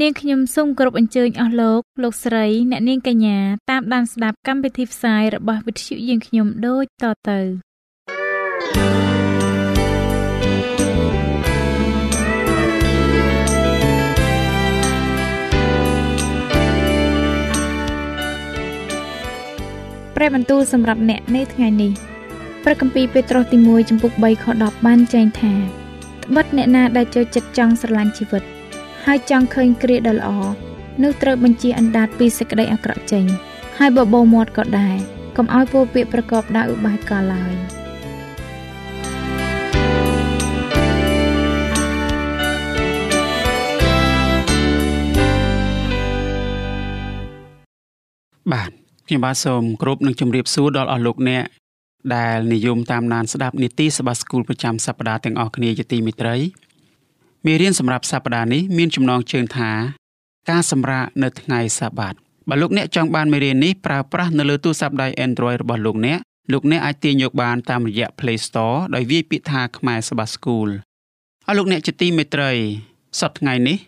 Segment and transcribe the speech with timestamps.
[0.00, 3.38] នាងខ្ញុំសូមគោរពអញ្ជើញអស់លោកលោកស្រីអ្នកនាងកញ្ញា
[3.70, 7.40] តាមដានស្ដាប់កម្មវិធីផ្សាយរបស់វិទ្យុយើងខ្ញុំដូចតទៅ
[20.16, 21.92] ព្រះបន្ទូលសម្រាប់អ្នកនៅថ្ងៃនេះ
[22.64, 25.54] ព្រះគម្ពីរពេត្រុសទី1ចំពុក3ខ10បានចែងថា
[26.24, 28.44] ត្បិតអ្នកណាដែលចូលចិត្តចង់ស្រឡាញ់ជីវិត
[29.06, 30.30] ហើយចង់ឃើញគ្រាដ៏ល្អ
[31.02, 33.24] នោះត្រូវបញ្ជាអណ្ដាតពីសេចក្តីអាក្រក់ចេញ
[33.78, 34.96] ហើយបបោមាត់ក៏ដែរ
[35.36, 37.54] កុំឲ្យពោពាក្យប្រកបដោយឧបាយកលឡើយ
[48.52, 48.70] បាទ
[49.06, 51.44] ខ្ញុំបាទសូមគោរពនិងជម្រាបសួរដល់អស់លោកអ្នក
[52.14, 56.36] ដែលនិយមតាមដានស្ដាប់នីតិសភាស្គូលប្រចាំសប្ដាហ៍ទាំងអស់គ្នាជាទីមេត្រី
[57.46, 59.70] មេរៀនសម្រាប់សប្តាហ៍នេះមានចំណងជើងថា
[60.50, 62.14] ការសម្រាកនៅថ្ងៃសាបាត
[62.48, 66.18] បើលោកអ្នកចង់បានមេរៀននេះប្រើប្រាស់នៅលើទូរស័ព្ទដៃ Android របស់លោកអ្នក
[66.52, 70.68] លោកអ្នកអាចទាញយកបានតាមរយៈ Play Store ដោយវាយពាក្យថាខ្មែរសបាស្គូល
[71.46, 72.52] អស់លោកអ្នកជាទីមេត្រី
[73.20, 73.78] សប្តាហ៍ថ្ងៃនេះ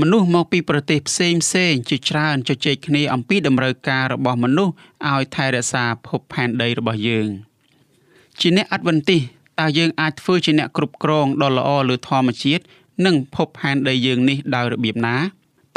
[0.00, 4.72] មនុស្សមកពីប្រទេសផ្សេងផ្សេងជាច្រើនជជែកគ្នាអំពីតម្រូវការរបស់មនុស្ស
[5.10, 7.28] ឲ្យថែរក្សាភពផែនដីរបស់យើង
[8.40, 9.18] ជាអ្នកអត្តវន្តិ
[9.60, 12.64] តើយើងអាចធ្វើជាអ្នកគ្រប់គ្រងដ៏ល្អលើធម្មជាតិ
[13.06, 15.16] និងភពផែនដីយើងនេះដោយរបៀបណា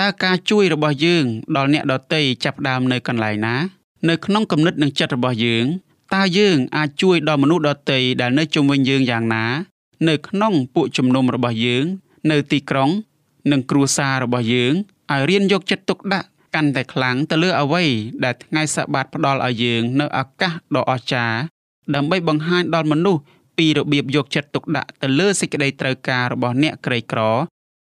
[0.02, 1.26] តើការជួយរបស់យើង
[1.56, 3.56] ដល់អ្នកដទៃចាប់ដើមនៅកន្លែងណា
[4.10, 5.66] នៅក្នុងគំនិតនិងចិត្តរបស់យើង
[6.16, 9.46] តើយើងអាចជួយដល់មនុស្សដទៃដែលនៅជុំវិញយើងយ៉ាងណា
[10.08, 11.86] នៅក្នុងពួកជំនុំរបស់យើង
[12.32, 12.90] នៅទីក្រុង
[13.52, 14.74] និងគ្រួសាររបស់យើង
[15.12, 17.84] ឲ្យរៀនយកចិត្តទុកដាក់កាន់តែខ្លាំងទៅលើអ្វី
[18.24, 21.40] ដែលថ្ងៃសបាតផ្ដល់ឲ្យយើង នៅឱកាសដ៏អស្ចារ្យ
[21.96, 23.22] ដើម្បីបង្ហាញដល់មនុស្ស
[23.58, 27.22] ពីរបៀបយកចិត្តទុកដាក់ទៅលើសេចក្តីត្រូវការរបស់អ្នកក្រីក្រ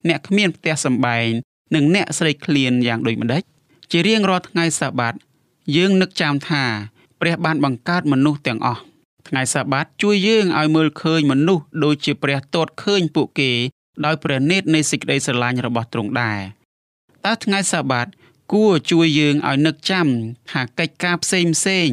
[0.08, 1.30] អ្នកគ្មានផ្ទះសម្បែង
[1.76, 3.44] និងអ្នកស្រីឃ្លានយ៉ាងដូចម្ដេច
[3.92, 5.14] ជារៀងរាល់ថ្ងៃសាបាត
[5.76, 6.64] យើងនឹកចាំថា
[7.22, 8.82] ព្រះបានបង្កើតមនុស្សទាំងអស់
[9.28, 13.52] ថ្ងៃសាបាតជួយយើងឲ្យមើលឃើញមនុស្សដូចជាព្រះទតឃើញពួកគេ
[14.06, 16.40] ដោយព្រះនេតនៃសេចក្តីស្រឡាញ់របស់ទ្រង់ដែរ
[17.26, 18.08] តើថ្ងៃសាបាត
[18.54, 20.08] គួរជួយយើងឲ្យនឹកចាំ
[20.52, 21.90] ថាកិច្ចការផ្សេងផ្សេង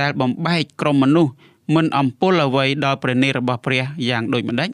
[0.00, 1.32] ដែលបំបែកក្រុមមនុស្ស
[1.74, 4.70] មិនអំពុលអ្វីដល់ព្រះនេរបស់ព្រះយ៉ាងដូចម្ដេច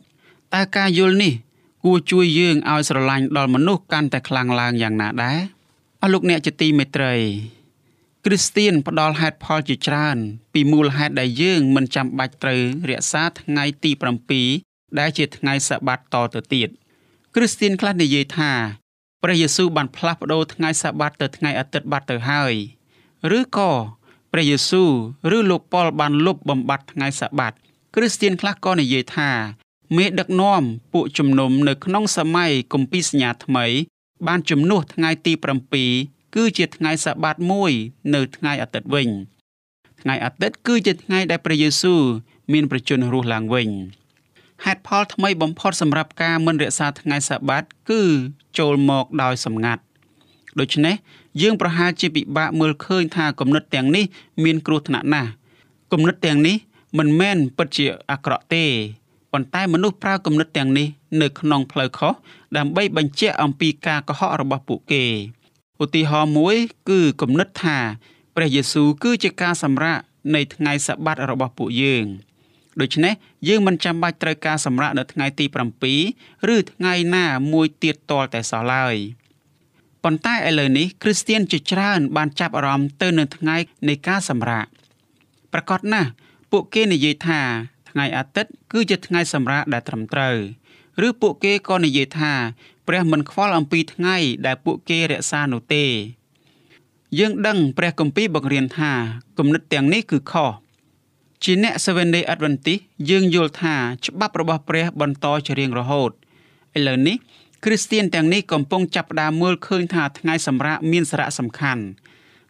[0.54, 1.32] តើការយល់នេះ
[1.84, 5.38] គួរជួយយើងឲ្យស្រឡាញ់ដល់មនុស្សកាន់តែខ្លាំងឡើងយ៉ាងណាដែរ
[6.02, 7.14] អស់លោកអ្នកជាទីមេត្រី
[8.24, 10.16] គ្រីស្ទៀនផ្ដល់ហេតុផលជាច្រើន
[10.52, 13.90] ពីមូលហេតុដែលយើងមិនចាំបាច់ត្រូវរក្សាថ្ងៃទី
[14.44, 16.68] 7ដែលជាថ្ងៃសបាតតទៅទៀត
[17.34, 18.52] គ្រីស្ទៀនខ្លះនិយាយថា
[19.22, 22.54] ព្រះយេស៊ូវបានផ្លាស់ប្ដូរថ្ងៃសបាតទៅថ្ងៃអាទិត្យបាត់ទៅហើយ
[23.38, 23.70] ឬក៏
[24.32, 24.90] ព្រះយេស៊ូវ
[25.36, 27.52] ឬលោកប៉ុលបានលុបបំបត្តិថ្ងៃសាបាត
[27.94, 29.30] គ្រីស្ទៀនខ្លះក៏និយាយថា
[29.96, 30.62] មេដឹកនាំ
[30.92, 33.66] ពួកជំនុំនៅក្នុងសម័យគម្ពីរសញ្ញាថ្មី
[34.26, 35.32] បានជំនួសថ្ងៃទី
[35.84, 37.72] 7គឺជាថ្ងៃសាបាតមួយ
[38.14, 39.08] នៅថ្ងៃអាទិត្យវិញ
[40.00, 42.02] ថ្ងៃអាទិត្យគឺជាថ្ងៃដែលព្រះយេស៊ូវ
[42.52, 43.68] មានប្រជញ្ញរស់ឡើងវិញ
[44.64, 48.02] ហេតុផលថ្មីបំផុតសម្រាប់ការមិនរក្សាថ្ងៃសាបាតគឺ
[48.58, 49.82] ចូលមកដោយសម្ងាត់
[50.60, 50.94] ដូច្នេះ
[51.42, 54.04] យើងប្រហែលជាពិបាកមើលឃើញថាគំនិតទាំងនេះ
[54.44, 55.30] មានគ្រោះថ្នាក់ណាស់
[55.92, 56.56] គំនិតទាំងនេះ
[56.98, 58.64] មិនមែនពិតជាអាក្រក់ទេ
[59.32, 60.86] ប៉ុន្តែមនុស្សប្រើគំនិតទាំងនេះ
[61.20, 62.12] នៅក្នុងផ្លូវខុស
[62.56, 65.04] ដើម្បីបញ្ជាក់អំពីការកុហករបស់ពួកគេ
[65.82, 66.56] ឧទាហរណ៍មួយ
[66.90, 67.78] គឺគំនិតថា
[68.36, 69.98] ព្រះយេស៊ូវគឺជាការសម្រាក
[70.34, 72.06] នៃថ្ងៃសបាតរបស់ពួកយើង
[72.80, 73.14] ដូច្នេះ
[73.48, 75.46] យើងមិនចាំបាច់ត្រូវការសម្រាកនៅថ្ងៃទី
[75.96, 78.96] 7ឬថ្ងៃណាមួយទៀតតលតែសោះឡើយ។
[80.04, 83.56] ប៉ុន្តែឥឡូវនេះគ្រីស្ទៀនជាច្រើនបានចាប់អារម្មណ៍ទៅនឹងថ្ងៃ
[83.88, 84.66] នៃការសម្រាក
[85.52, 86.10] ប្រកាសណាស់
[86.50, 87.40] ពួកគេនិយាយថា
[87.90, 90.36] ថ្ងៃអាទិត្យគឺជាថ្ងៃសម្រាកដែលត្រឹមត្រូវ
[91.06, 92.32] ឬពួកគេក៏និយាយថា
[92.88, 94.16] ព្រះមិនខ្វល់អំពីថ្ងៃ
[94.46, 95.84] ដែលពួកគេរក្សានោះទេ
[97.18, 98.92] យើងដឹងព្រះគម្ពីរបង្រៀនថា
[99.38, 100.50] គំនិតទាំងនេះគឺខុស
[101.44, 103.74] ជាអ្នក Seven Day Adventist យើងយល់ថា
[104.04, 106.10] ច្បាប់របស់ព្រះបន្តជារៀងរហូត
[106.76, 107.16] ឥឡូវនេះ
[107.64, 111.82] គ្រីស្ទៀនទាំងនេះកំពុងចាប់ផ្ដើមមើលឃើញថាថ្ងៃសម្រាកមានសារៈសំខាន់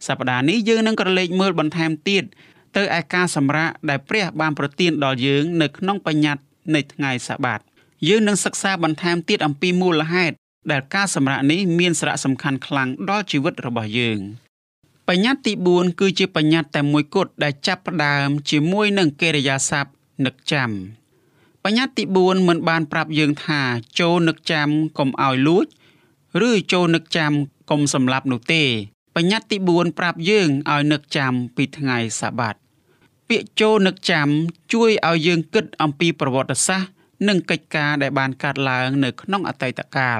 [0.06, 2.24] សប្តាហ៍នេះយើងនឹងក្រឡេកមើលបន្ថែមទៀត
[2.76, 6.42] ទៅឯការសម្រាកដែលព្រះបានប្រទានដល់យើងនៅក្នុងបញ្ញត្តិ
[6.74, 7.60] នៃថ្ងៃសាបាត
[8.08, 10.36] យើងនឹងសិក្សាបន្ថែមទៀតអំពីមូលហេតុ
[10.70, 14.18] ដែលការសម្រាកនេះមានសារៈសំខាន់ខ្លាំងដល់ជីវិតរបស់យើង
[15.08, 19.90] បញ្ញត្តិទី4គឺជាបញ្ញត្តិតែមួយគត់ដែលចាប់ផ្ដើមជាមួយនឹងកិរិយាសព្ទ
[20.24, 20.70] នឹកចាំ
[21.64, 23.60] បញ្ញត្តិទី4មិនបានប្រាប់យើងថា
[24.00, 24.68] ចូលនឹកចាំ
[24.98, 25.66] កុំឲ្យលួច
[26.48, 27.32] ឬចូលនឹកចាំ
[27.70, 28.62] កុំសម្លាប់នោះទេ
[29.16, 32.54] បញ្ញត្តិទី4ប្រាប់យើងឲ្យនឹកចាំពីថ្ងៃសាបាត
[33.28, 34.28] ពាក្យចូលនឹកចាំ
[34.72, 36.90] ជួយឲ្យយើងគិតអំពីប្រវត្តិសាស្ត្រ
[37.28, 40.18] និងកិច្ចការដែលបានកើតឡើងនៅក្នុងអតីតកាល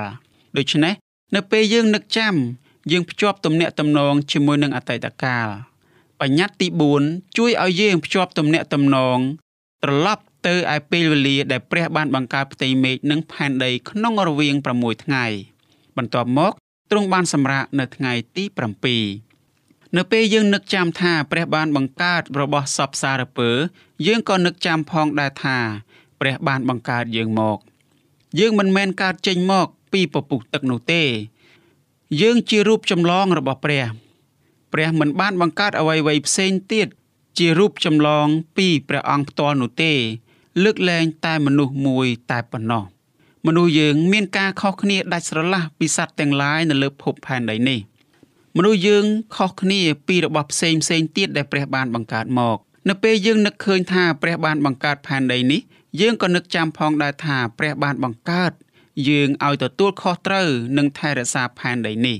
[0.57, 0.95] ដូច្នេះ
[1.35, 2.35] នៅពេលយើងនឹកចាំ
[2.93, 5.49] យើងភ្ជាប់ទំនាក់ទំនងជាមួយនឹងអតីតកាល
[6.21, 6.67] បញ្ញត្តិទី
[7.03, 9.19] 4ជួយឲ្យយើងភ្ជាប់ទំនាក់ទំនង
[9.85, 15.25] ត្រឡប់ ទៅឯពេលវេលាដែលព្រះបានបង្កើតផ្ទៃមេឃនិងផែនដីក្នុងរវាង6ថ្ងៃ
[15.97, 16.53] បន្ទាប់មក
[16.91, 18.45] ទ្រង់បានសម្រាកនៅថ្ងៃទី
[19.21, 23.51] 7នៅពេលយើងនឹកចាំថាព្រះបានបង្កើតរបស់សពសារពើ
[24.07, 25.59] យើងក៏នឹកចាំផងដែរថា
[26.21, 27.59] ព្រះបានបង្កើតយើងមក
[28.41, 31.03] យើងមិនមែនកើតចេញមកពីពពុះទឹកនោះទេ
[32.23, 33.85] យើងជារូបចម្លងរបស់ព្រះ
[34.73, 36.89] ព្រះមិនបានបង្កើតអ្វីៗផ្សេងទៀត
[37.39, 39.93] ជារូបចម្លងពីព្រះអង្គផ្ទាល់នោះទេ
[40.65, 42.85] លើកលែងតែមនុស្សមួយតែប៉ុណ្ណោះ
[43.47, 47.81] មនុស្សយើងមានការខុសគ្នាដាច់ស្រឡះពីសត្វទាំងឡាយនៅលើភពផែនដីនេះ
[48.57, 49.05] មនុស្សយើង
[49.37, 52.59] ខុសគ្នាពីរបស់ផ្សេងផ្សេងទៀតដែលព្រះបានបង្កើតមក
[52.89, 55.61] នៅពេលយើងនឹកឃើញថាព្រះបានបង្កើតផែនដីនេះ
[56.01, 58.53] យើងក៏នឹកចាំផងដែរថាព្រះបានបង្កើត
[59.09, 62.19] យើងឲ្យទទួលខុសត្រូវនឹងថែរក្សាផែនដីនេះ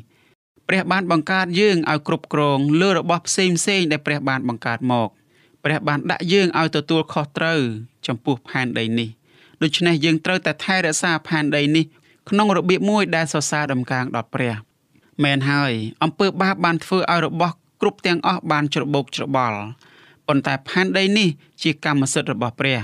[0.69, 5.09] ព្រះបានបង្កើតយើងឲ្យគ្រប់គ្រងលើរបស់ផ្សេងផ្សេងដែលព្រះបានបង្កើតមក
[5.65, 7.61] ព្រះបានដាក់យើងឲ្យទទួលខុសត្រូវ
[8.07, 9.09] ចំពោះផែនដីនេះ
[9.63, 11.85] ដូច្នេះយើងត្រូវតែថែរក្សាផែនដីនេះ
[12.29, 14.55] ក្នុងរបៀបមួយដែលសរសើរដំកើងដល់ព្រះ
[15.25, 15.73] មែនហើយ
[16.03, 19.59] អំពើបាបបានធ្វើឲ្យរបស់គ្រប់ទាំងអស់បានច្របូកច្របល់
[20.27, 21.29] ប៉ុន្តែផែនដីនេះ
[21.63, 22.81] ជាកម្មសិទ្ធិរបស់ព្រះ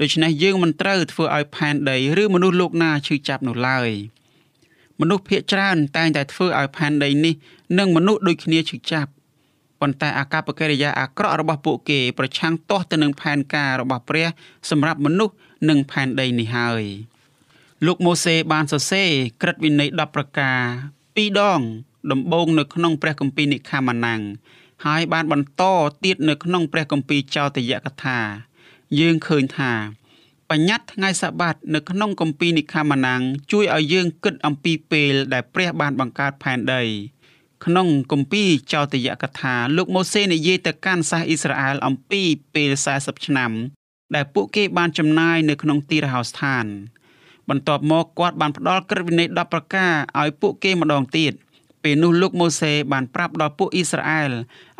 [0.00, 3.90] ដូច្នេះយើងមិនត្រូវធ្វើឲ្យផែនដីឬមនុស្សលោកណាឈឺចាប់នោះឡើយ
[5.00, 7.34] មនុស្សភាគច្រើនតែងតែធ្វើឲ្យផែនដីនេះ
[7.78, 9.10] និងមនុស្សដូចគ្នាឈឺចាប់
[9.80, 14.26] ប៉ុន្តែអាកប្បកិរិយាអាក្រក់របស់ពួកគេប្រឆាំងទាស់ទៅនឹងផែនការរបស់ព្រះ
[14.70, 15.34] សម្រាប់មនុស្ស
[15.68, 16.84] និងផែនដីនេះហើយ
[17.86, 19.10] លោកម៉ូសេបានសរសេរ
[19.42, 20.60] ក្រឹតវិន័យ10ប្រការ
[21.16, 21.60] ពីរដង
[22.12, 24.22] ដំបូងនៅក្នុងព្រះគម្ពីរនិខាម៉ាណាំង
[24.86, 25.62] ហើយបានបន្ត
[26.04, 28.18] ទៀតនៅក្នុងព្រះគម្ពីរចោទយកថា
[29.00, 29.72] យើងឃើញថា
[30.50, 33.22] បញ្ញត្តិថ្ងៃសបាតនៅក្នុងគម្ពីរនិខាម៉ាណាំង
[33.52, 36.82] ជួយឲ្យយើងគិតអំពីពេលដែលព្រះបានបង្កើតផែនដី
[37.64, 42.22] ក្នុងគម្ពីរចោទយកថាលោកម៉ូសេនិយាយទៅកាន់សាសអ៊ីស្រាអែលអំពី
[42.54, 43.52] ពេល40ឆ្នាំ
[44.14, 46.64] ដែលពួកគេបានចំណាយនៅក្នុងទីរហោស្ថាន
[47.48, 51.32] បន្ទាប់មកគាត់បានផ្ដល់ក្រឹតវិន័យ10ប្រការឲ្យពួកគេម្ដងទៀត
[51.82, 54.30] ពេលនោះលោកម៉ូសេបានប្រាប់ដល់ពួកអ៊ីស្រាអែល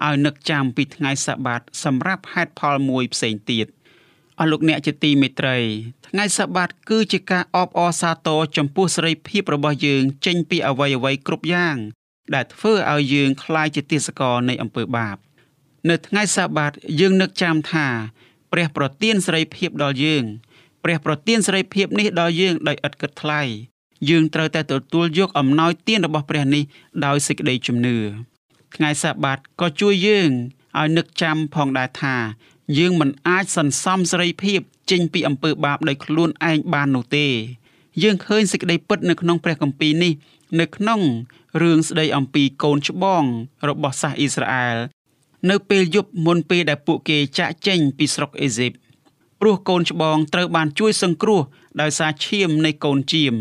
[0.04, 3.66] ឲ្យនឹកចាំពីថ្ងៃសាបាតសម្រាប់ហេតុផលមួយផ្សេងទៀត
[4.38, 5.56] អស់លោកអ្នកជាទីមេត្រី
[6.08, 11.78] ថ្ងៃសាបាតគឺជាការអបអរសាទរចំពោះសេរីភាពរបស់យើងចេញពីអវ័យអវ័យគ្រប់យ៉ាង
[12.35, 15.17] ដែលធ្វើឲ្យយើងคล้ายជាទាសករនៃអំពើបាប
[15.89, 17.87] នៅថ្ងៃសាបាតយើងនឹកចាំថា
[18.51, 20.23] ព្រះប្រទានសេរីភាពដល់យើង
[20.83, 23.41] ព្រះប្រទានសេរីភាពនេះដល់យើងដោយឥតគិតថ្លៃ
[24.09, 26.63] យើងត្រូវតែទទួលយកអំណោយទានរបស់ព្រះនេះ
[27.05, 27.97] ដោយសេចក្តីជំនឿ
[28.75, 30.29] ថ្ងៃសាបាតក៏ជួយយើង
[30.79, 32.15] ឲ្យនឹកចាំផងដែរថា
[32.77, 34.59] យើងមិនអាចសន្សំសេរីភាព
[34.91, 37.27] ចេញពីអំពើបាបដោយខ្លួនឯងបាននោះទេ
[38.03, 40.13] យើងឃើញសេចក្តីពិតនៅក្នុងព្រះគម្ពីរនេះ
[40.59, 41.01] នៅក្នុង
[41.60, 43.24] រឿងស្ដីអំពីកូនច្បង
[43.68, 44.76] របស់សាសអ៊ីស្រាអែល
[45.50, 48.72] នៅពេលយប់មុនពេលដែលពួកគេចាក់ចេញពីស្រុកអេស៊ីប
[49.40, 51.40] ព្រោះកូនច្បងត្រូវបានជួយសង្គ្រោះ
[51.80, 53.34] ដោយសារឈាមនៃកូនជៀម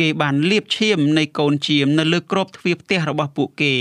[0.00, 3.74] គេបានលាបឈាមនៃកូនជៀមនៅលើក្របទ្វារផ្ទះរបស់ពួកគេ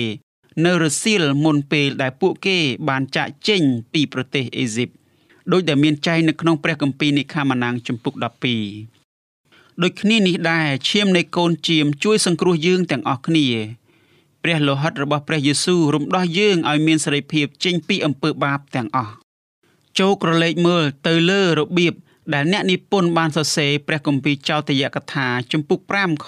[0.65, 2.57] នៅរសៀលមុនពេលដែលពួកគេ
[2.89, 3.61] បានចាក់ចេញ
[3.93, 4.89] ពីប្រទេសអេស៊ីប
[5.51, 8.98] ដោយដែលមានចែងនៅក្នុងព្រះគម្ពីរនិខាម៉ាណាំងជំពូក12
[9.83, 13.47] ដូចគ្នានេះដែរឈាមនៃកូនជៀមជួយសង្គ្រោះយើងទាំងអស់គ្នា
[14.43, 19.13] ព្រះលោហិតរបស់ព្រះយេស៊ូវរំដោះយើងឲ្យមានសេរីភាពចេញពីអំពើបាបទាំងអស់
[19.99, 21.93] ចូលក្រឡេកមើលទៅលើរបៀប
[22.33, 26.27] ដែលអ្នកនិពន្ធបានសរសេរព្រះគម្ពីរចោទយកថាជំពូក5ខ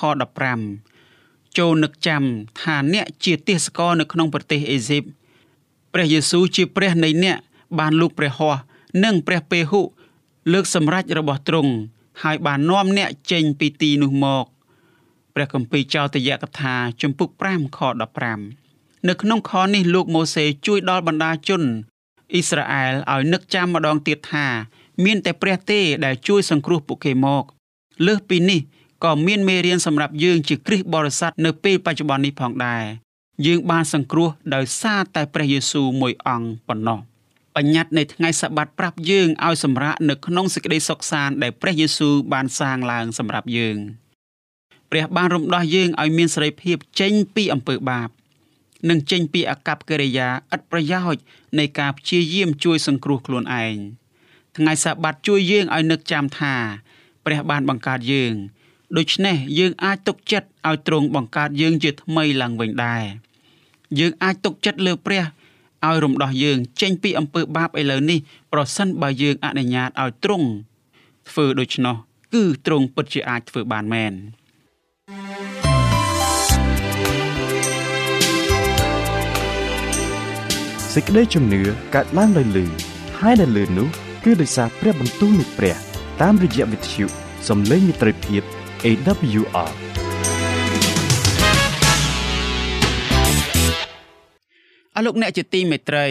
[0.80, 2.24] 15ចូលនឹកចាំ
[2.62, 5.04] ថាអ្នកជាទាសករនៅក្នុងប្រទេសអេស៊ីប
[5.94, 7.38] ព្រះយេស៊ូវជាព្រះនៃអ្នក
[7.80, 8.60] បានលូកព្រះហស្ថ
[9.04, 9.82] និងព្រះពេហុ
[10.54, 11.74] លើកសម្រេចរបស់ទ្រង់
[12.22, 14.46] ហើយបាននាំអ្នកចេញពីទីនោះមក
[15.36, 17.80] ព្រះគម្ពីរចោទយកថាជំពូក5ខ
[18.44, 21.64] 15នៅក្នុងខនេះលោកម៉ូសេជួយដល់បណ្ដាជន
[22.34, 24.48] អ៊ីស្រាអែលឲ្យនឹកចាំម្ដងទៀតថា
[25.04, 27.44] មានតែព្រះទេដែលជួយសង្គ្រោះពួកគេមក
[28.06, 28.62] លើសពីនេះ
[29.04, 32.84] ក៏មានមេរៀនសម្រាប់យើងជាគ្រិស្តបរិស័ទនៅពេលបច្ចុប្បន្ននេះផងដែរ
[33.46, 37.00] យើងបានសង្គ្រោះដោយសារតែព្រះយេស៊ូវមួយអង្គប៉ុណ្ណោះ
[37.56, 43.78] បញ្ញត្តិនៃថ្ងៃសបាតប្រាប់យើងឲ្យសម្រាកនៅក្នុងសេចក្តីសុខសាន្តដែលព្រះយេស៊ូវបានសាងឡើងសម្រាប់យើង
[44.92, 48.10] ព្រះបានរំដោះយើងឲ្យមានសេរីភាពចេញពីអំពើបាប
[48.90, 51.22] និងចេញពីអកប្បកិរិយាឥតប្រយោជន៍
[51.60, 53.76] នៃការព្យាយាមជួយសង្គ្រោះខ្លួនឯង
[54.58, 56.56] ថ្ងៃសាបាតជួយយើងឲ្យនឹកចាំថា
[57.26, 58.34] ព្រះបានបង្កើតយើង
[58.98, 63.04] ដូច្នេះយើងអាចទុកចិត្តឲ្យទ្រង់បង្កើតយើងជាថ្មីឡើងវិញដែរ
[64.00, 65.24] យើងអាចទុកចិត្តលើព្រះ
[65.88, 68.20] ឲ្យរំដោះយើង ចេញពីអំពើបាបឥឡូវនេះ
[68.54, 70.48] ប្រសិនបើយើងអនុញ្ញាតឲ្យទ្រង់
[71.30, 71.96] ធ្វើដូច្នោះ
[72.34, 74.14] គឺទ្រង់ពិតជាអាចធ្វើបានមែន
[80.94, 81.62] សេចក្តីជំនឿ
[81.96, 82.66] កើតឡើងដោយលឺ
[83.20, 83.88] ហើយដែលលឺនោះ
[84.24, 85.76] គឺដោយសារព្រះបន្ទូលនៃព្រះ
[86.22, 87.06] តាមរយៈវិទ្យុ
[87.48, 88.42] សំឡេងមិត្តភាព
[88.86, 89.72] AWR
[95.02, 96.08] អរលោកអ្នកជាទីមេត្រី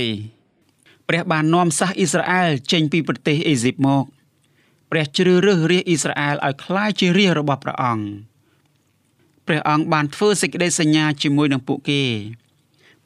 [1.09, 4.04] ព្រះបាននាំសាសអ៊ីស្រាអែលចេញពីប្រទេសអេស៊ីបមក
[4.90, 8.04] ព្រះជ្រើសរើសរាជអ៊ីស្រាអែលឲ្យក្លាយជារាជរបស់ព្រះអង្គ
[9.47, 12.02] ព្រះអង្គបានធ្វើសេចក្តីសញ្ញាជាមួយនឹងពួកគេ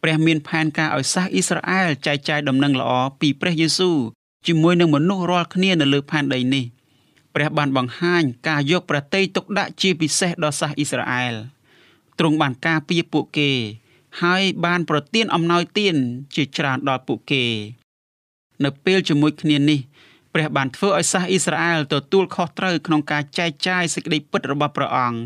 [0.02, 3.98] ព្រះមានផែនការឲ្យសាសអ៊ីស្រាអែលចែកចាយដំណឹងល្អពីព្រះយេស៊ូវ
[4.46, 6.64] ជាមួយនឹងមនុស្សរាល់គ្នានៅលើផែនដីនេះ
[7.34, 11.34] ព្រះបានបង្ហាញការយកប្រតិយទុកដាក់ជាពិសេសដល់សាសអ៊ីស្រាអែល
[12.18, 13.50] ទ្រង់បានការពារពួកគេ
[14.22, 15.96] ហើយបានប្រទានអំណោយទាន
[16.34, 17.44] ជាច្រើនដល់ពួកគេ
[18.64, 19.80] នៅពេលជាមួយគ្នានេះ
[20.34, 25.18] ព្រះបានធ្វើឲ្យសាសអ៊ីស្រាអែលទទួលខុសត្រូវក្នុងការចែកចាយសេចក្តីពិតរបស់ព្រះអង្គ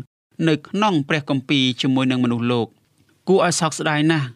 [0.47, 2.67] នៅក្នុងព្រះគម្ពីរជាមួយនឹងមនុស្សលោក
[3.27, 4.27] គួរឲ្យសោកស្ដាយណាស់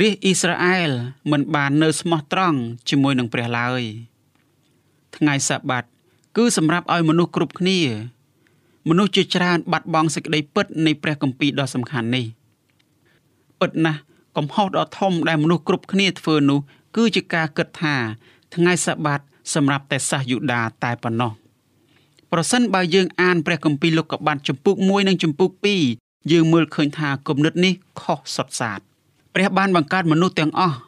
[0.00, 0.90] រាជអ៊ីស្រាអែល
[1.30, 2.58] មិនបាននៅស្មោះត្រង់
[2.88, 3.82] ជាមួយនឹងព្រះឡើយ
[5.16, 5.84] ថ្ងៃសាបាត
[6.36, 7.78] គឺសម្រាប់ឲ្យមនុស្សគ្រប់គ្នា
[8.88, 12.24] មនុស្សជាច្រើនបាត់បង់សេចក្តីពិតនៃព្រះគម្ពីរដ៏សំខាន់នេះ
[13.60, 14.00] ពិតណាស់
[14.36, 16.58] កំហុសដ៏ធំដែលមនុស្សគ្រប់គ្នាធ្វើនោះ
[16.96, 17.94] គឺជាការគិតថា
[18.54, 19.20] ថ្ងៃសាបាត
[19.54, 21.32] សម្រាប់តែសាសយូដាតែប៉ុណ្ណោះ
[22.32, 25.50] ប្រសិនបើយើងអានព្រះគម្ពីរលោកុបាទចំពុក1និងចំពុក
[25.90, 28.80] 2យើងមើលឃើញថាគំនិតនេះខុសសុទ្ធសាធ
[29.34, 30.78] ព្រះបានបង្កើតមនុស្សទាំងអស់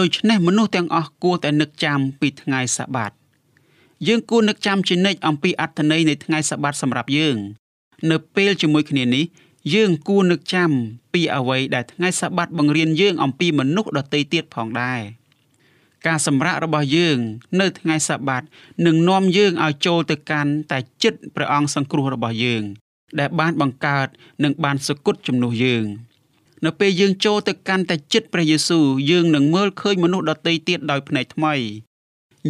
[0.00, 3.12] ដូច្នេះមនុស្សទាំងអស់គួរតែនឹកចាំពីថ្ងៃសាបាត
[4.06, 7.36] យើងគួរនឹកចាំជានិច្ចអំពីអត្ថន័យនៃថ្ងៃសបាតសម្រាប់យើង
[8.10, 9.24] នៅពេលជាមួយគ្នានេះ
[9.70, 10.70] យើងគួរនឹកចាំ
[11.12, 15.00] ពីអ្វីដែលថ្ងៃសបាតបង្រៀនយើងអំពីមនុស្សដទៃទៀតផងដែរ
[16.06, 17.18] ការសម្រាករបស់យើង
[17.60, 18.42] នៅថ្ងៃសបាត
[18.86, 22.62] នឹងនាំយើងឲ្យចូលទៅកាន់តែចិត្តព្រះអង្គសង្គ្រោះរបស់យើង
[23.18, 24.08] ដែលបានបង្កើត
[24.44, 25.86] និងបានសគត់ជំនួសយើង
[26.64, 31.54] នៅពេលយើងចូលទៅកាន់តែចិត្តព្រះយេស៊ូវយើងនឹងមើលឃើញមនុស្សដទៃទៀតដោយភ្នែកថ្មី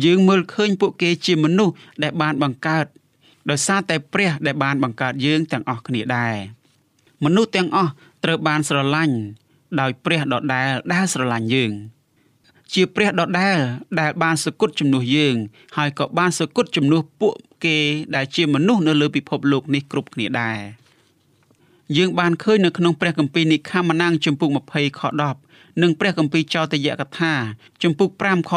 [0.05, 2.87] យើងមើលឃើញពួកគេជាមនុស្សដែលបានបង្កើត
[3.51, 6.37] ដោយសារតែព្រះដែលបានបង្កើតយើងទាំងអស់គ្នាដែរ
[7.25, 7.91] មនុស្សទាំងអស់
[8.25, 9.17] ត្រូវបានស្រឡាញ់
[9.81, 11.73] ដោយព្រះដដែលដែលស្រឡាញ់យើង
[12.73, 13.59] ជាព្រះដដែល
[14.01, 15.37] ដែលបានសគត់ជំនួសយើង
[15.77, 17.77] ហើយក៏បានសគត់ជំនួសពួកគេ
[18.15, 20.59] ដែលជាមនុស្សនៅលើពិភពលោកនេះគ្រប់គ្នាដែរ
[21.97, 25.01] យើងបានឃើញនៅក្នុងព្រះគម្ពីរនិខាម៉ានាំងជំពូក20ខ
[25.41, 27.33] 10និងព្រះគម្ពីរចោទយកថា
[27.83, 28.53] ជំពូក5ខ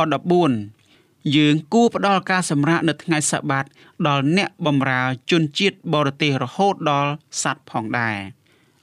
[0.65, 3.65] 14យើងគួរផ្ដល់ការសម្រាកនៅថ្ងៃសបាត
[4.07, 8.17] ដល់អ្នកបម្រើជនជាតិបរទេសរហូតដល់សត្វផងដែរ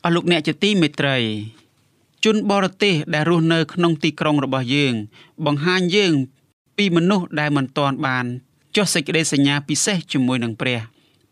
[0.05, 1.17] អស់លោកអ្នកជាទីមេត្រី
[2.25, 4.95] ជនបរទេសដែលរស់នៅក្នុងទីក្រុងរបស់យើង
[5.47, 6.15] បង្ហាញយើង
[6.77, 8.27] ពីមនុស្សដែលមិនទាន់បាន
[8.77, 10.81] ចុះសេចក្តីសញ្ញាពិសេសជាមួយនឹងព្រះ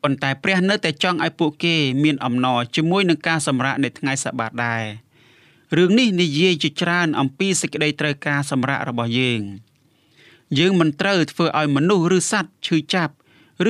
[0.02, 4.84] ប៉ុន្តែព្រះនៅតែចង់ឲ្យពួកគេមានអំណរជាមួយនឹងការសម្រាកនៅថ្ងៃសបាតដែរ
[5.76, 9.42] រឿងនេះនិយាយជាច្រើនអំពីសេចក្តីត្រូវការសម្រាករបស់យើង។
[10.58, 13.14] យើងមិនត្រូវធ្វើឲ្យមនុស្សឬសត្វឈឺចាប់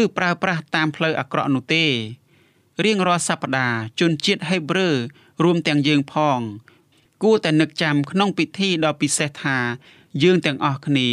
[0.01, 1.85] ឬប្រើប្រាស់តាមផ្លូវអាក្រក់នោះទេ
[2.85, 4.89] រៀងរាល់សប្តាហ៍ជនជាតិហេប្រឺ
[5.45, 6.41] រួមទាំងយើងផង
[7.23, 9.59] គួរតែនឹកចាំក្នុងពិធីដ៏ពិសេសថា
[10.23, 11.09] យើងទាំងអស់គ្នា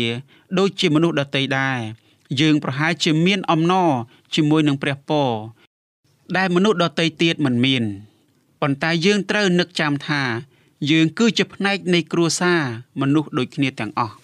[0.58, 1.80] ដូចជាមនុស្សដទៃដែរ
[2.42, 3.92] យើងប្រហែលជាមានអំណរ
[4.36, 5.32] ជាមួយនឹងព្រះពរ
[6.38, 7.84] ដែលមនុស្សដទៃទៀតមិនមាន
[8.62, 10.22] ប៉ុន្តែយើងត្រូវនឹកចាំថា
[10.92, 12.62] យើងគឺជាផ្នែកនៃគ្រួសារ
[13.02, 14.16] មនុស្សដូចគ្នាទាំងអស់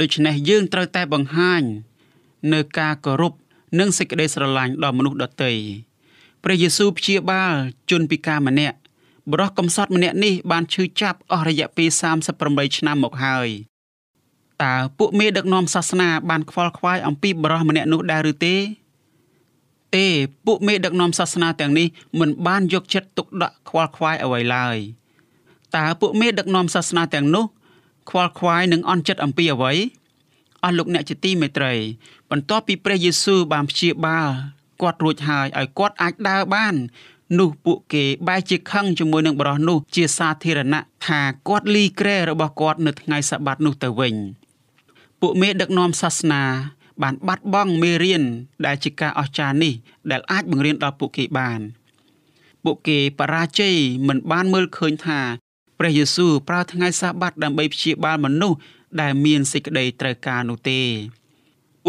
[0.00, 1.62] ដូច្នេះយើងត្រូវតែបង្ហាញ
[2.52, 3.32] នៅការគោរព
[3.78, 5.52] និងសេចក្តីស្រឡាញ់ដល់មនុស្សដទៃ
[6.44, 7.54] ព្រះយេស៊ូវព្យាបាល
[7.90, 8.76] ជនពិការម្នាក់
[9.32, 11.88] បរិះកំសត់ម្នាក់នេះបានឈឺចាប់អស់រយៈពេល
[12.32, 13.48] 38ឆ្នាំមកហើយ
[14.62, 18.56] តើពួកមេដឹកនាំសាសនាបានខ្វល់ខ្វាយអំពីបរិះម្នាក់នោះដែរឬទេ
[19.96, 20.06] ទេ
[20.46, 21.86] ពួកមេដឹកនាំសាសនាទាំងនេះ
[22.20, 24.76] មិនបានយកចិត្តទុកដាក់ខ្វល់ខ្វាយអ្វីឡើយ
[25.76, 27.44] តើពួកមេដឹកនាំសាសនាទាំងនោះ
[28.10, 29.72] ខ្វល់ខ្វាយនិងអន់ចិត្តអំពីអ្វី
[30.64, 31.74] អស់លោកអ្នកជាទីមេត្រី
[32.30, 34.28] បន្ទាប់ពីព្រះយេស៊ូវបានព្យាបាល
[34.82, 36.74] គាត់រួចហើយឲ្យគាត់អាចដើរបាន
[37.38, 44.14] នោះពួកគេបែរជាខឹងជាមួយនឹងបរិះនោះជាសាធារណៈថាគាត់លីក្រែរបស់គាត់នៅថ្ងៃសបាតនោះទៅវិញ
[45.20, 46.42] ពួកមេដឹកនាំសាសនា
[47.02, 48.22] បានបាត់បង់មេរៀន
[48.66, 49.74] ដែលជាការអស្ចារ្យនេះ
[50.10, 53.76] ដែលអាចបង្រៀនដល់ពួកគេបានពពួកគេបរាជ័យ
[54.08, 55.20] មិនបានមើលឃើញថា
[55.78, 58.58] ព្រះយេស៊ូវប្រើថ្ងៃសាបាតដើម្បីព្យាបាលមនុស្ស
[59.00, 60.80] ដែលមានសេចក្តីត្រូវការនោះទេ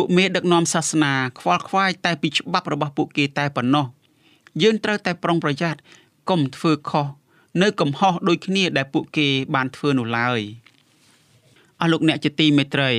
[0.01, 3.85] ពួកមេដឹកនាំសាសនាខ្វល់ខ្វាយតែពីច្បាប់របស់ពួកគេតែប៉ុណ្ណោះ
[4.61, 5.79] យើងត្រូវតែប្រុងប្រយ័ត្ន
[6.29, 7.07] កុំធ្វើខុស
[7.61, 10.39] នៅកំហុសដូចគ្នាដែលពួកគេបានធ្វើនោះឡើយ
[11.79, 12.91] អស់លោកអ្នកជាទីមេត្រី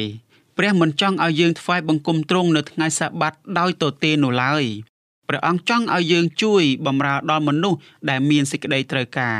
[0.59, 4.65] ព្រះមិនចង់ឲ្យយើងថ្វាយបង្គំទ្រង់នៅថ្ងៃសាបាតដោយទទេនោះឡើយ
[5.29, 7.79] ព្រះអង្គចង់ឲ្យយើងជួយបម្រើដល់មនុស្ស
[8.09, 9.39] ដែលមានសេចក្តីត្រូវការ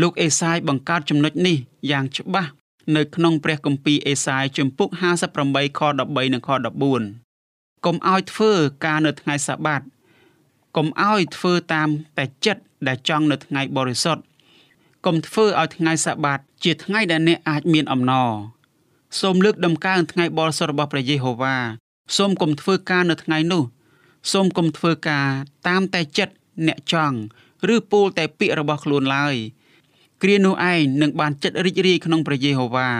[0.00, 1.56] លោកអេសាយបង្កើតចំណុចនេះ
[1.90, 2.50] យ៉ាងច្បាស់
[2.96, 4.88] នៅក្នុងព្រះគម្ពីរអេសាយជំពូក
[5.34, 6.50] 58ខ13និងខ
[7.16, 8.52] 14កុំឲ្យធ្វើ
[8.84, 9.82] ការនៅថ្ងៃសាបាត
[10.76, 14.22] កុំឲ្យធ្វើតាមតែចិត្តដែលចង់នៅថ្ងៃបរិសុទ្ធ
[15.06, 18.32] កុំធ្វើឲ្យថ្ងៃសាបាតជាថ្ងៃដែលអ្នកអាចមានអំណរ
[19.20, 21.56] សូមលើកដំកើងថ្ងៃបរិសុទ្ធរបស់ព្រះយេហូវ៉ា
[22.16, 23.64] សូមកុំធ្វើការនៅថ្ងៃនោះ
[24.32, 25.28] សូមកុំធ្វើការ
[25.68, 26.34] តាមតែចិត្ត
[26.66, 27.18] អ្នកចង់
[27.74, 29.36] ឬពោលតែពាក្យរបស់ខ្លួនឡើយ
[30.22, 32.90] គ្រានោះឯងនឹងបានចិត្តរីករាយក្នុងព្រះយេហូវ៉ា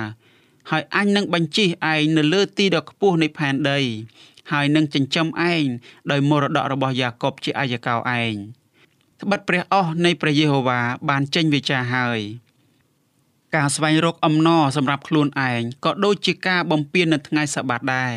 [0.71, 3.81] ហើយអញនឹងបញ្ជិះឯងនៅលើទីដ៏ខ្ពស់នៃផែនដី
[4.53, 5.65] ហើយនឹងចិញ្ចឹមឯង
[6.11, 8.35] ដោយមរតករបស់យ៉ាកុបជាអាយកោឯង
[9.21, 12.21] ត្បិតព្រះអស់នៃព្រះយេហូវ៉ាបានចេញវិចារហើយ
[13.55, 18.13] ការស្វែងរកអំណរសម្រាប់ខ្លួនឯងក៏ដូចជាការបំពេញនៅថ្ងៃសបាតដែរ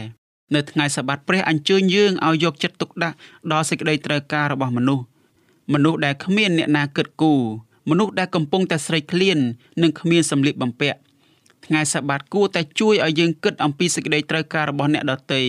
[0.56, 3.16] នៅថ្ងៃសបាតព្រះអញ្ជើញយើងឲ្យយកចិត្តទុកដាក់
[3.52, 5.06] ដល់សេចក្តីត្រូវការរបស់មនុស្ស
[5.74, 7.44] មនុស្សដែលគ្មានអ្នកណាគិតគូរ
[7.90, 9.40] មនុស្សដែលកំពុងតែស្រេកឃ្លាន
[9.82, 11.00] និងគ្មានសម្លៀកបំពាក់
[11.66, 15.42] ថ្ងៃសបាតគួរតែជួយឲ្យយើងគិតអំពីសេចក្តីត្រូវការរបស់អ្នកដទៃ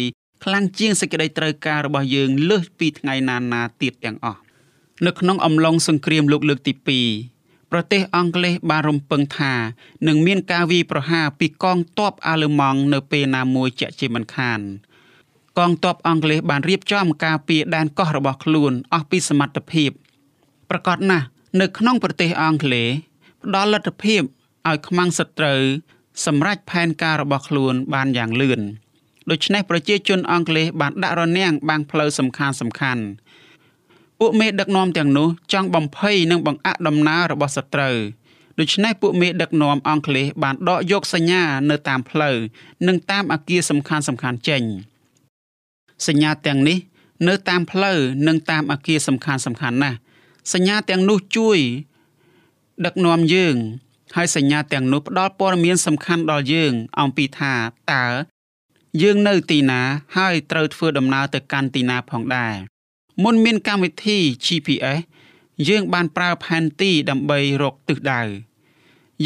[0.44, 4.40] ខ្លាំងជាងសេចក្តីត្រូវការរបស់យើងលើសពីថ្ងៃណាណាទៀតទាំងអស់
[5.06, 6.72] នៅក្នុងអំឡុងសង្គ្រាមលោកលើកទី
[7.22, 9.54] 2ប្រទេសអង់គ្លេសបានរំពឹងថា
[10.06, 14.60] នឹងមានការវាយប្រហារពីកងទ័ពអាល្លឺម៉ង់នៅពេលណាមួយជាក់ជាមិនខាន។
[15.58, 19.90] កងទ័ពអង់គ្លេសបានរៀបចំការពារដែនកោះរបស់ខ្លួនអស់ពីសមត្ថភាព
[20.70, 21.26] ប្រកបណាស់
[21.60, 22.88] នៅក្នុងប្រទេសអង់គ្លេស
[23.44, 24.22] ផ្ដល់លទ្ធភាព
[24.68, 25.60] ឲ្យខ្មាំងសត្រូវ
[26.26, 28.60] សម្រេចផែនការរបស់ខ្លួនបានយ៉ាងលឿន
[29.30, 33.02] ដូច្នេះប្រជាជនអង់គ្លេសបានដាក់រនាំងបាំងផ្លូវសំខាន់សំខាន់
[34.20, 37.96] ពួកមេដឹកនាំទាំងនោះចង់បំភ័យនិងបង្អាក់ដំណើររបស់សត្រូវ
[38.58, 42.36] ដូច្នេះពួកមេដឹកនាំអង់គ្លេសបានដកយកសញ្ញានៅតាមផ្លូវ
[42.86, 44.64] និងតាមអគារសំខាន់សំខាន់ចេញ។
[46.08, 46.78] សញ្ញាទាំងនេះ
[47.28, 49.98] នៅតាមផ្លូវនិងតាមអគារសំខាន់សំខាន់ណាស់
[50.50, 51.58] សញ្ញាទាំងនោះជួយ
[52.84, 53.56] ដឹកនាំយើង
[54.16, 57.54] ហើយសញ្ញាទាំងនោះផ្ដល់ព័ត៌មានសំខាន់ដល់យើង អំពីថា
[57.92, 58.06] តើ
[59.02, 59.80] យើងនៅទីណា
[60.16, 62.54] ហើយត្រូវធ្វើដំណើរទៅកាន់ទីណាផងដែរ
[63.22, 64.98] មុនមានកម្មវិធី GPS
[65.68, 68.22] យើងបានប្រើផែនទីដើម្បីរកទិសដៅ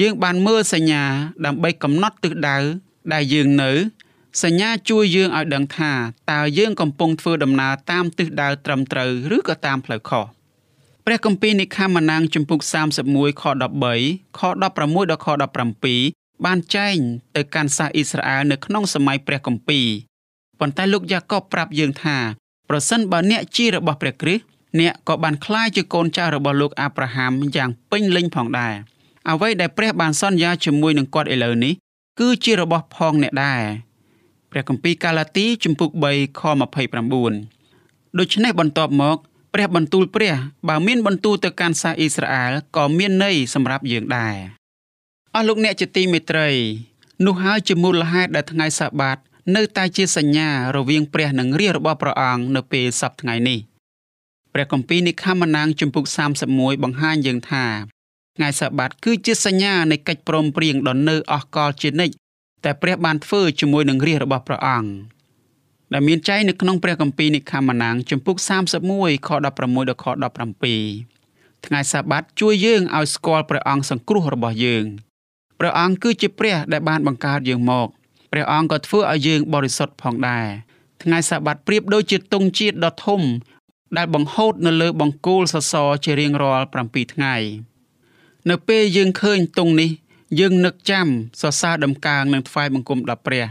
[0.01, 1.05] យើងបានមើលសញ្ញា
[1.47, 2.59] ដើម្បីកំណត់ទិសដៅ
[3.13, 3.71] ដែលយើងនៅ
[4.43, 5.93] សញ្ញាជួយយើងឲ្យដឹងថា
[6.33, 10.36] តើយើងកំពុងធ្វើដំណើរតាមទិសដៅត្រឹមត្រូវឬក៏តាមផ្លូវខុស
[11.09, 12.61] ព្រះគម្ពីរនិខាម៉ាណាងជំពូក
[13.03, 13.45] 31ខ
[13.93, 15.29] 13ខ16ដល់ខ
[15.85, 16.97] 17បានចែង
[17.37, 19.87] ទៅកាន់សាសអ៊ីស្រាអែលនៅក្នុងសម័យព្រះគម្ពីរ
[20.61, 22.17] ប៉ុន្តែលោកយ៉ាកបប្រាប់យើងថា
[22.69, 24.45] ប្រសិនបើអ្នកជារបស់ព្រះគ្រីស្ទ
[24.81, 28.75] អ្នកក៏បានក្លាយជាកូនចៅរបស់លោកអាប់រ៉ាហាំយ៉ាងពេញលេញផងដែរ
[29.31, 31.75] អ្វីដែលព្រះបានសន្យាជាមួយនឹងគាត់ឥឡូវនេះ
[32.21, 33.63] គឺជារបស់ផងអ្នកដែរ
[34.51, 36.43] ព្រះគម្ពីរកាឡាទីជំពូក3ខ
[37.31, 39.19] 29ដូច្នេះបន្ទាប់មក
[39.55, 40.35] ព្រះបន្ទូលព្រះ
[40.69, 44.37] បើមានបន្ទូលទៅកាន់សាសអ៊ីស្រាអែលក៏មានន័យសម្រាប់យើងដែរ
[45.35, 46.49] អស់លោកអ្នកជាទីមេត្រី
[47.27, 49.19] នោះហើយជាមូលហេតុដែលថ្ងៃសាបាត
[49.57, 53.59] នៅតែជាសញ្ញារវាងព្រះនិងរាជរបស់ព្រះអង្គនៅពេលសប្តាហ៍ថ្ងៃនេះ
[54.53, 56.05] ព្រះគម្ពីរនិខាម៉ាណាងជំពូក
[56.45, 57.65] 31បង្ហាញយើងថា
[58.37, 62.15] ថ្ងៃសាបាតគឺជាសញ្ញានៃកិច្ចព្រមព្រៀងដ៏នៅអស់កលជានិច្ច
[62.65, 64.91] តែព្រះបានធ្វើជាមួយនឹងរាជរបស់ព្រះអង្គ
[65.93, 68.37] ដែលមានចែងនៅក្នុងព្រះគម្ពីរនិខាម៉ាណាងជំពូក
[68.83, 69.57] 31ខ16ដល់
[70.03, 70.07] ខ
[70.65, 74.85] 17ថ្ងៃសាបាតជួយយើងឲ្យស្គាល់ព្រះអង្គសង្គ្រោះរបស់យើង
[75.59, 77.89] ព្រះអង្គគឺជាព្រះដែលបានបង្កើតយើងមក
[78.33, 80.47] ព្រះអង្គក៏ធ្វើឲ្យយើងបរិសុទ្ធផងដែរ
[81.03, 83.21] ថ្ងៃសាបាតប្រៀបដូចជាទង់ជាតិដ៏ធំ
[83.97, 87.37] ដែលបង្ហូតនៅលើបង្គោលសសរជារៀងរាល់7ថ្ងៃ
[88.51, 89.91] នៅពេលយើងឃើញទង់នេះ
[90.41, 91.07] យើងនឹកចាំ
[91.41, 93.47] សរសើរដំកើងនិងថ្វាយបង្គំដល់ព្រះ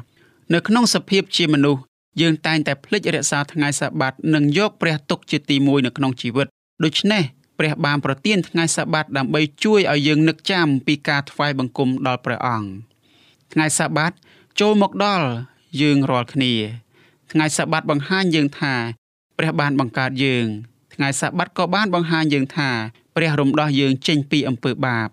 [0.53, 1.81] នៅក្នុងសភាពជាមនុស្ស
[2.21, 6.47] យើងតែងតែភ្លេចរក្សាថ្ងៃសាបាតនិងយកព្រះទុកជាទីមួយនៅក្នុងជីវិត
[6.83, 7.23] ដូច្នេះ
[7.59, 12.69] ព្រះបានប្រទានថ្ងៃសាបាតដើម្បីជួយឲ្យយើងនឹកចាំពីការថ្វាយបង្គំដល់ព្រះអង្គ
[13.53, 14.11] ថ្ងៃសាបាត
[14.59, 15.27] ចូលមកដល់
[15.81, 16.53] យើងរាល់គ្នា
[17.31, 18.73] ថ្ងៃសាបាតបង្ហាញយើងថា
[19.37, 20.45] ព្រះបានបង្កើតយើង
[20.93, 22.69] ថ្ងៃសាបាតក៏បានបង្ហាញយើងថា
[23.15, 25.09] ព្រះរំដោះយើងចេញពីអំពើបាប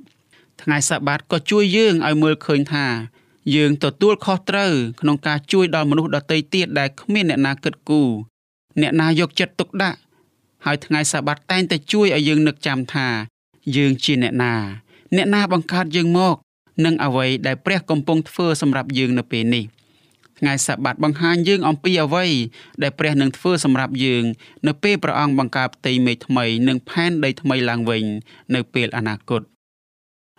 [0.62, 2.86] ថ្ងៃសបាតក៏ជួយយើងឲ្យមើលឃើញថា
[3.54, 8.10] យើងទទួលខុសត្រូវក្នុងការជួយដល់មនុស្សដទៃទៀតដែលគ្មានអ្នកណាគិតគូរ
[8.80, 9.98] អ្នកណាយកចិត្តទុកដាក់
[10.64, 13.08] ហើយថ្ងៃសាបាតតែងតែជួយឲ្យយើងនឹកចាំថា
[13.76, 14.54] យើងជាអ្នកណា
[15.16, 16.36] អ្នកណាបង្កើតយើងមក
[16.84, 19.64] និងអ្វីដែលព្រះកំពុងធ្វើសម្រាប់យើងនៅពេលនេះ
[20.38, 22.26] ថ្ងៃសាបាតបង្ហាញយើងអំពីអ្វី
[22.82, 24.24] ដែលព្រះនឹងធ្វើសម្រាប់យើង
[24.66, 28.04] នៅពេលព្រះអង្គបង្កើតផ្ទៃមេឃថ្មីនិងផែនដីថ្មីឡើងវិញ
[28.54, 29.42] នៅពេលអនាគត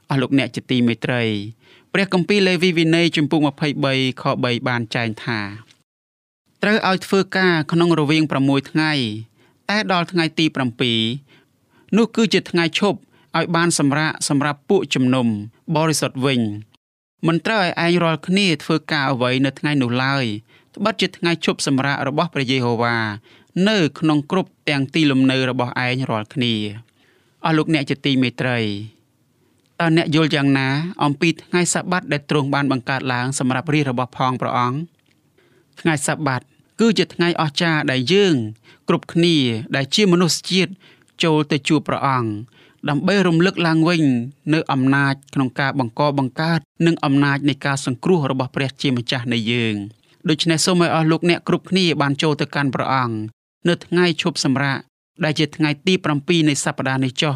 [0.09, 1.23] អស់លោកអ្នកជាទីមេត្រី
[1.93, 3.41] ព្រះគម្ពីរលេវីវិន័យជំពូក
[3.81, 5.39] 23ខ3បានចែងថា
[6.61, 8.91] ត្រូវឲ្យធ្វើការក្នុងរវាង6ថ្ងៃ
[9.69, 10.45] តែដល់ថ្ងៃទី
[11.21, 12.99] 7នោះគឺជាថ្ងៃឈប់
[13.37, 15.27] ឲ្យបានសម្រាកសម្រាប់ពួកជំនុំ
[15.75, 16.41] បរិសុទ្ធវិញ
[17.27, 20.25] មិនត្រូវឲ្យឯងរាល់គ្នាធ្វើការអ្វីនៅថ្ងៃនោះឡើយ
[20.75, 22.97] ត្បិតជាថ្ងៃឈប់សម្រាករបស់ព្រះយេហូវ៉ា
[23.69, 26.53] នៅក្នុងគ្រប់ទាំងទីលំនៅរបស់ឯងរាល់គ្នា
[27.45, 28.59] អស់លោកអ្នកជាទីមេត្រី
[29.81, 30.67] តើអ្នកយល់យ៉ាងណា
[31.03, 34.77] អំពីថ្ងៃសាបាតដែលទ្រង់បានបង្កើតឡើងសម្រាប់រាជរបស់ផងព្រះអង្គ
[35.79, 36.41] ថ្ងៃសាបាត
[36.79, 38.35] គឺជាថ្ងៃអស្ចារ្យដែលយើង
[38.89, 39.35] គ្រប់គ្នា
[39.75, 40.71] ដែលជាមនុស្សជាតិ
[41.23, 42.29] ចូលទៅជួបព្រះអង្គ
[42.89, 44.03] ដើម្បីរំលឹកឡើងវិញ
[44.53, 49.75] នៅអំណាចក្នុងការបង្កបង្កើតនិងអំណាចនៃការសង្គ្រោះរបស់ព្រះជាម្ចាស់នៃយើង
[50.29, 53.15] ដូច្នេះសូមឲ្យអស់លោកអ្នកគ្រប់គ្នាបានចូលទៅកាន់ព្រះអង្គ
[53.67, 54.79] នៅថ្ងៃឈប់សម្រាក
[55.23, 57.35] ដែលជាថ្ងៃទី7នៃសប្តាហ៍នេះចុះ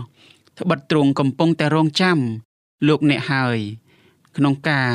[0.60, 2.18] ត្បិតទ្រង់កំពុងតែរងចាំ
[2.88, 3.58] លោកអ្នកហើយ
[4.38, 4.90] ក្នុងការ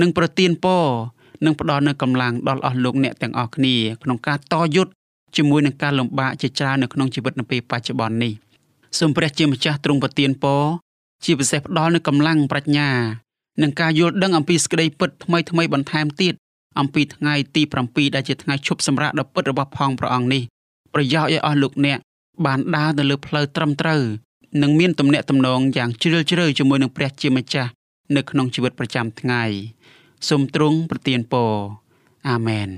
[0.00, 0.84] នឹងប្រទានពរ
[1.44, 4.92] និងផ្ដល់នូវកម្លាំងដល់អស់លោកអ្នកទាំងអស់គ្នាក្នុងការតយុទ្ធ
[5.36, 8.32] ជាមួយនឹងការលំបាកជាច្រើននៅក្នុងជីវិតនៅពេលបច្ចុប្បន្ននេះ
[8.98, 10.62] សូមព្រះជាម្ចាស់ទ្រង់ប្រទានពរ
[11.24, 12.90] ជាពិសេសផ្ដល់នូវកម្លាំងប្រាជ្ញា
[13.62, 16.34] និងការយល់ដឹងអំពីសេចក្តីពិតថ្មីថ្មីបន្ថែមទៀត
[16.80, 20.42] អំពីថ្ងៃទី7ដែលជាថ្ងៃឈប់សម្រាកដ៏ពិតរបស់ផងព្រះអង្គនេះ
[20.94, 21.98] ប្រយោជន៍ឲ្យអស់លោកអ្នក
[22.46, 24.02] បានដើរទៅលើផ្លូវត្រឹមត្រូវ
[24.60, 27.70] និងមានទំនាក់ទំនងយ៉ាងជ្រាលជ្រៅជាមួយនឹងព្រះជាម្ចាស់
[28.16, 29.42] នៅក្នុងជីវិតប្រចាំថ្ងៃ
[30.28, 31.52] សូមទ្រង់ប្រទានពរ
[32.28, 32.68] អាមែន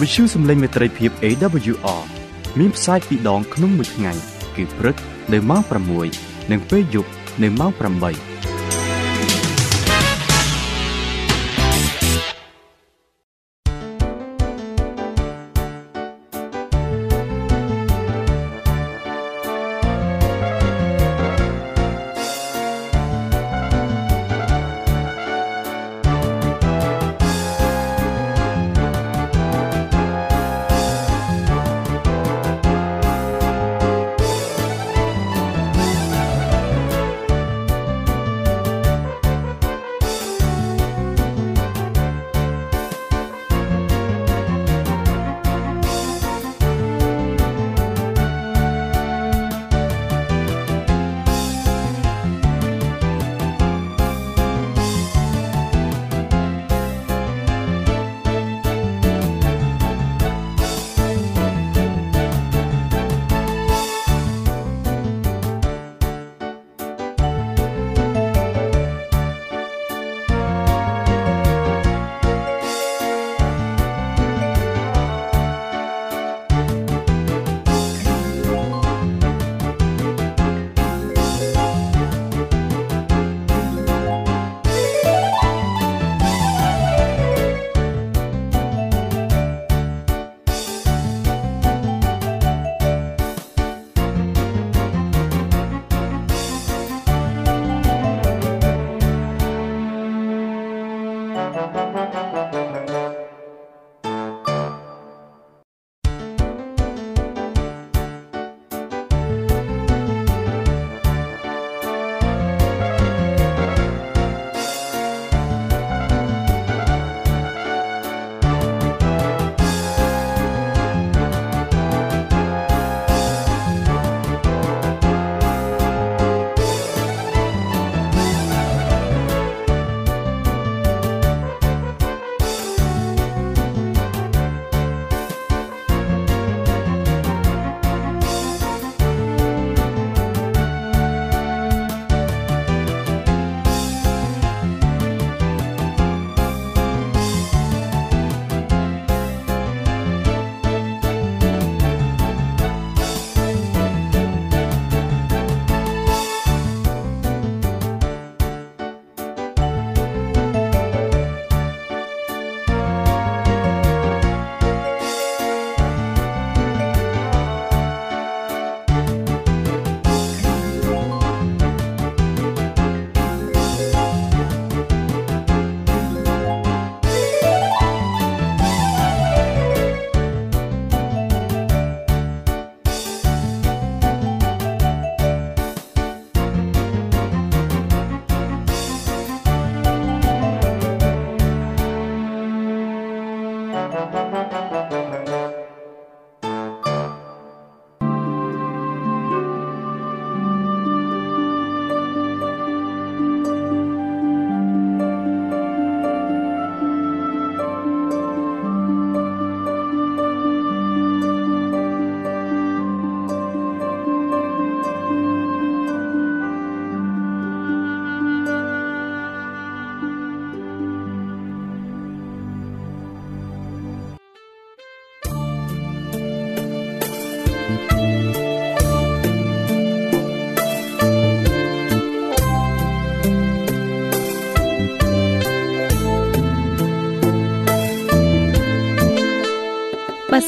[0.00, 2.02] វិទ្យុសំឡេងមេត្រីភាព AWR
[2.58, 4.12] មានផ្សាយពីរដងក្នុងមួយថ្ងៃ
[4.56, 4.96] គឺព្រឹក
[5.32, 5.62] នៅម៉ោង
[6.06, 7.10] 6និងពេលយប់
[7.42, 8.35] នៅម៉ោង8